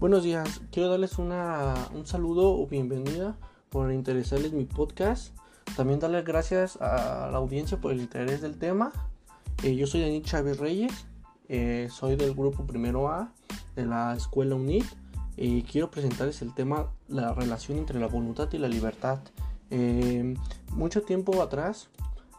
[0.00, 3.36] Buenos días, quiero darles una, un saludo o bienvenida
[3.68, 5.36] por interesarles mi podcast.
[5.76, 8.92] También darles gracias a la audiencia por el interés del tema.
[9.64, 10.92] Eh, yo soy Daniel Chávez Reyes,
[11.48, 13.32] eh, soy del grupo Primero A
[13.74, 14.84] de la Escuela UNIT
[15.36, 19.18] y quiero presentarles el tema la relación entre la voluntad y la libertad.
[19.72, 20.32] Eh,
[20.74, 21.88] mucho tiempo atrás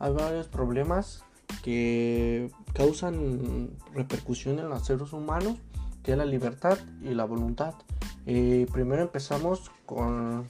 [0.00, 1.22] hay varios problemas
[1.62, 5.54] que causan repercusión en los seres humanos
[6.12, 7.74] es la libertad y la voluntad.
[8.26, 10.46] Eh, primero empezamos con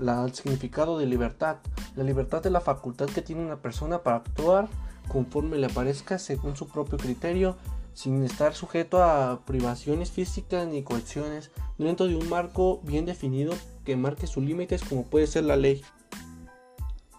[0.00, 1.56] el significado de libertad.
[1.96, 4.68] La libertad es la facultad que tiene una persona para actuar
[5.08, 7.56] conforme le parezca según su propio criterio,
[7.94, 13.96] sin estar sujeto a privaciones físicas ni coacciones, dentro de un marco bien definido que
[13.96, 15.82] marque sus límites como puede ser la ley.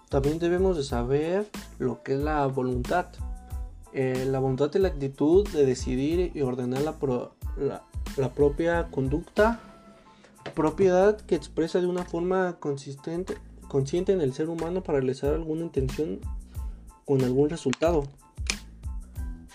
[0.09, 3.07] También debemos de saber lo que es la voluntad.
[3.93, 6.95] Eh, la voluntad es la actitud de decidir y ordenar la,
[8.17, 9.59] la, propia conducta,
[10.53, 13.37] propiedad que expresa de una forma consistente,
[13.67, 16.19] consciente en el ser humano para realizar alguna intención
[17.05, 18.03] con algún resultado.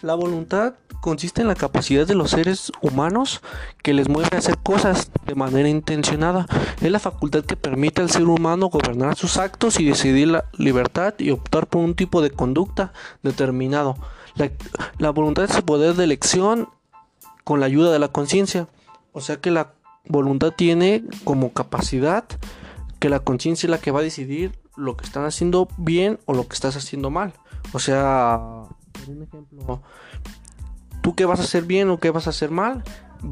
[0.03, 3.43] La voluntad consiste en la capacidad de los seres humanos
[3.83, 6.47] que les mueve a hacer cosas de manera intencionada.
[6.81, 11.15] Es la facultad que permite al ser humano gobernar sus actos y decidir la libertad
[11.19, 13.97] y optar por un tipo de conducta determinado.
[14.99, 16.69] La, voluntad es el poder de elección
[17.45, 18.69] con la ayuda de la conciencia.
[19.13, 19.73] O sea que la
[20.07, 22.25] voluntad tiene como capacidad
[22.99, 26.35] que la conciencia es la que va a decidir lo que están haciendo bien o
[26.35, 27.33] lo que estás haciendo mal.
[27.73, 28.65] O sea,
[29.07, 29.83] un ejemplo,
[31.01, 32.83] tú qué vas a hacer bien o qué vas a hacer mal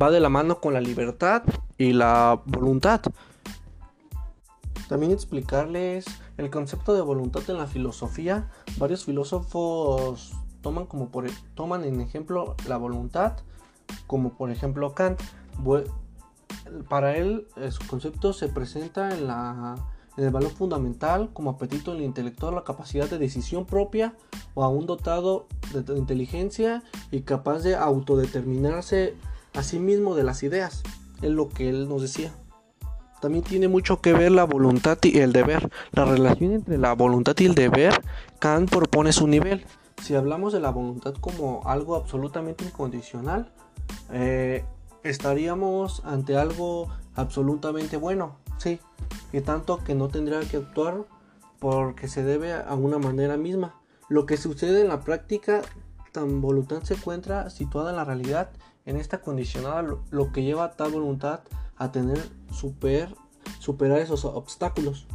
[0.01, 1.43] va de la mano con la libertad
[1.79, 3.01] y la voluntad.
[4.89, 6.05] También explicarles
[6.37, 8.51] el concepto de voluntad en la filosofía.
[8.79, 13.35] Varios filósofos toman como por toman en ejemplo la voluntad,
[14.07, 15.21] como por ejemplo Kant.
[16.89, 19.77] Para él eh, su concepto se presenta en, la,
[20.17, 24.15] en el valor fundamental como apetito en el intelectual, la capacidad de decisión propia
[24.55, 29.15] o aún dotado de inteligencia y capaz de autodeterminarse
[29.55, 30.83] a sí mismo de las ideas.
[31.21, 32.33] Es lo que él nos decía.
[33.21, 35.71] También tiene mucho que ver la voluntad y el deber.
[35.93, 37.95] La relación entre la voluntad y el deber,
[38.41, 39.65] Kant propone su nivel.
[40.03, 43.53] Si hablamos de la voluntad como algo absolutamente incondicional,
[44.11, 44.65] eh,
[45.05, 48.81] estaríamos ante algo absolutamente bueno, sí,
[49.33, 51.05] y tanto que no tendría que actuar
[51.61, 53.81] porque se debe a una manera misma.
[54.09, 55.63] Lo que sucede en la práctica,
[56.11, 58.51] tan voluntad se encuentra situada en la realidad,
[58.85, 61.41] en esta condicionada, lo, que lleva a tal voluntad
[61.77, 62.19] a tener
[62.51, 63.15] super,
[63.61, 65.07] superar esos obstáculos.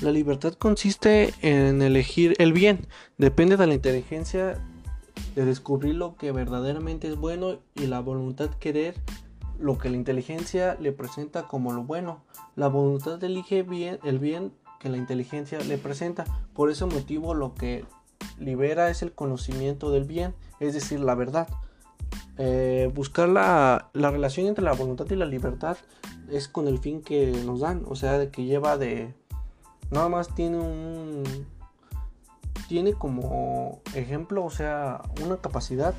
[0.00, 2.86] La libertad consiste en elegir el bien,
[3.18, 4.58] depende de la inteligencia
[5.34, 8.94] de descubrir lo que verdaderamente es bueno y la voluntad querer
[9.58, 12.22] lo que la inteligencia le presenta como lo bueno.
[12.56, 16.24] La voluntad elige bien el bien que la inteligencia le presenta.
[16.54, 17.84] Por ese motivo lo que
[18.38, 21.46] libera es el conocimiento del bien, es decir, la verdad.
[22.38, 25.76] Eh, buscar la, la, relación entre la voluntad y la libertad
[26.30, 29.12] es con el fin que nos dan, o sea, que lleva de
[29.90, 31.24] nada más tiene un
[32.68, 35.94] tiene como ejemplo, o sea, una capacidad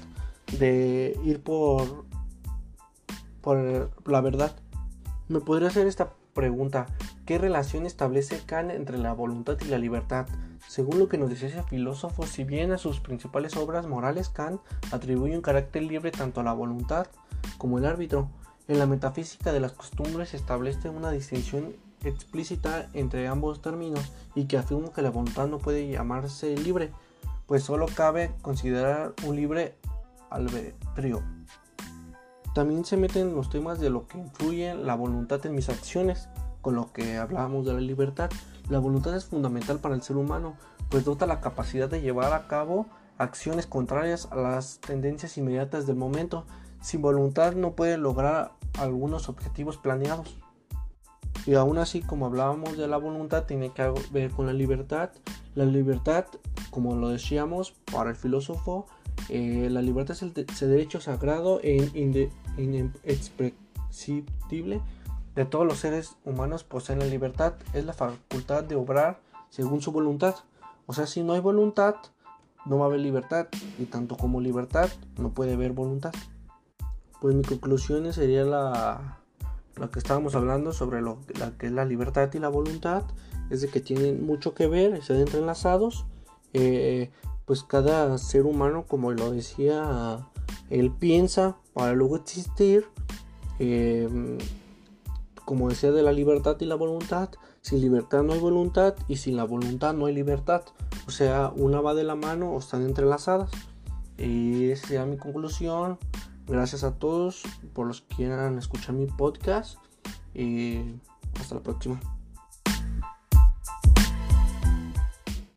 [0.58, 2.06] de ir por
[3.42, 4.56] por la verdad.
[5.28, 6.86] Me podría hacer esta pregunta,
[7.26, 10.28] ¿qué relación establece Kant entre la voluntad y la libertad?
[10.68, 14.62] Según lo que nos dice ese filósofo, si bien a sus principales obras morales Kant
[14.92, 17.08] atribuye un carácter libre tanto a la voluntad
[17.58, 18.30] como el árbitro,
[18.68, 21.76] en la metafísica de las costumbres establece una distinción
[22.10, 26.92] explícita entre ambos términos y que afirma que la voluntad no puede llamarse libre,
[27.46, 29.76] pues solo cabe considerar un libre
[30.30, 31.22] albedrío.
[32.54, 36.28] También se meten los temas de lo que influye la voluntad en mis acciones,
[36.62, 38.30] con lo que hablábamos de la libertad.
[38.70, 40.56] La voluntad es fundamental para el ser humano,
[40.90, 42.88] pues dota la capacidad de llevar a cabo
[43.18, 46.46] acciones contrarias a las tendencias inmediatas del momento.
[46.82, 50.38] Sin voluntad no puede lograr algunos objetivos planeados.
[51.46, 55.10] Y aún así, como hablábamos de la voluntad, tiene que ver con la libertad.
[55.56, 56.26] La libertad,
[56.70, 58.86] como lo decíamos, para el filósofo,
[59.30, 61.90] eh, la libertad es el, derecho sagrado e
[62.58, 64.82] inexpresible
[65.36, 67.54] de todos los seres humanos poseen la libertad.
[67.74, 70.36] Es la facultad de obrar según su voluntad.
[70.86, 71.96] O sea, si no hay voluntad,
[72.66, 73.48] no va a haber libertad.
[73.80, 76.14] Y tanto como libertad, no puede haber voluntad.
[77.22, 79.21] Pues mi conclusión sería la,
[79.76, 83.04] lo que estábamos hablando sobre lo, la que es la libertad y la voluntad,
[83.50, 86.06] es de que tienen mucho que ver, están entrelazados.
[86.54, 87.10] Eh,
[87.46, 90.28] pues cada ser humano, como lo decía,
[90.70, 92.86] él piensa para luego existir.
[93.60, 94.38] Em,
[95.46, 97.30] como decía de la libertad y la voluntad,
[97.62, 100.64] sin libertad no hay voluntad y sin la voluntad no hay libertad.
[101.08, 103.52] O sea, una va de la mano o están entrelazadas.
[104.18, 105.98] Y esa sería mi conclusión.
[106.48, 107.44] Gracias a todos
[107.74, 109.78] por los que quieran escuchar mi podcast.
[110.34, 110.96] Y
[111.40, 112.00] hasta la próxima.